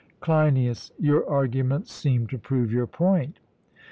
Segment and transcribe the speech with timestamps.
[0.19, 3.37] CLEINIAS: Your arguments seem to prove your point.